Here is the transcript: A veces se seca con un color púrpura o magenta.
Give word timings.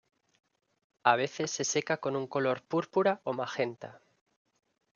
A 1.03 1.15
veces 1.15 1.51
se 1.51 1.63
seca 1.63 1.97
con 1.97 2.15
un 2.15 2.25
color 2.25 2.63
púrpura 2.63 3.21
o 3.23 3.33
magenta. 3.33 4.01